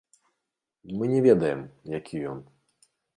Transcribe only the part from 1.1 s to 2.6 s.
не ведаем, які ён.